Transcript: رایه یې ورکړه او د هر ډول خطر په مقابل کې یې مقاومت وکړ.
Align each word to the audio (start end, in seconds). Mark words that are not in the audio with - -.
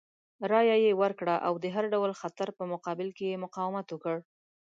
رایه 0.51 0.77
یې 0.85 0.91
ورکړه 1.01 1.35
او 1.47 1.53
د 1.63 1.65
هر 1.75 1.85
ډول 1.93 2.11
خطر 2.21 2.47
په 2.57 2.63
مقابل 2.73 3.09
کې 3.17 3.25
یې 3.31 3.41
مقاومت 3.45 3.87
وکړ. 3.91 4.17